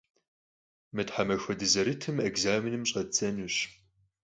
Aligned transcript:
Mı 0.95 1.03
themaxue 1.09 1.55
dızerıtım 1.59 2.17
ekzamenım 2.27 2.83
ş'eddzenuş. 2.89 3.55